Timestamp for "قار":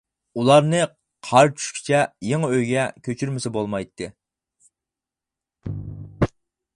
1.27-1.49